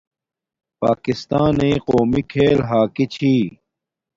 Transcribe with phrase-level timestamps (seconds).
[0.81, 3.35] پاکستانݵ قومی کھیل ھاکی چھی